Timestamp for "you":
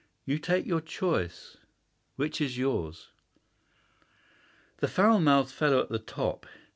0.25-0.39